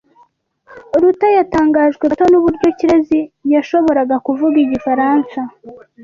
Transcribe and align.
Ruta 1.01 1.27
yatangajwe 1.37 2.03
gato 2.11 2.25
nuburyo 2.31 2.67
Kirezi 2.77 3.19
yashoboraga 3.53 4.15
kuvuga 4.25 4.57
igifaransa. 4.65 5.39